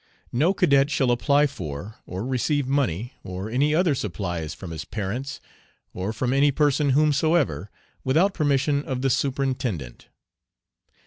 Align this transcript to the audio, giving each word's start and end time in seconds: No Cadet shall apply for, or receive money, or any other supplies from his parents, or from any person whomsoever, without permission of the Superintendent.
No 0.31 0.51
Cadet 0.55 0.89
shall 0.89 1.11
apply 1.11 1.45
for, 1.45 1.97
or 2.07 2.25
receive 2.25 2.67
money, 2.67 3.13
or 3.23 3.51
any 3.51 3.75
other 3.75 3.93
supplies 3.93 4.51
from 4.55 4.71
his 4.71 4.83
parents, 4.83 5.39
or 5.93 6.11
from 6.11 6.33
any 6.33 6.49
person 6.49 6.89
whomsoever, 6.97 7.69
without 8.03 8.33
permission 8.33 8.81
of 8.83 9.03
the 9.03 9.11
Superintendent. 9.11 10.07